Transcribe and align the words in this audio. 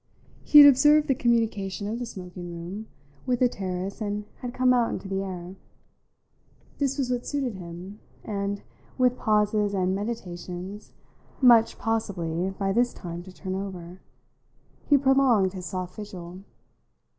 He 0.43 0.59
had 0.61 0.67
observed 0.67 1.07
the 1.07 1.13
communication 1.13 1.87
of 1.87 1.99
the 1.99 2.07
smoking 2.07 2.51
room 2.57 2.87
with 3.27 3.37
the 3.39 3.47
terrace 3.47 4.01
and 4.01 4.25
had 4.37 4.51
come 4.51 4.73
out 4.73 4.89
into 4.89 5.07
the 5.07 5.21
air; 5.23 5.57
this 6.79 6.97
was 6.97 7.11
what 7.11 7.23
suited 7.27 7.53
him, 7.53 7.99
and, 8.23 8.63
with 8.97 9.15
pauses 9.15 9.75
and 9.75 9.93
meditations, 9.95 10.93
much, 11.39 11.77
possibly, 11.77 12.49
by 12.49 12.71
this 12.73 12.95
time 12.95 13.21
to 13.21 13.31
turn 13.31 13.53
over, 13.53 14.01
he 14.87 14.97
prolonged 14.97 15.53
his 15.53 15.67
soft 15.67 15.95
vigil. 15.97 16.39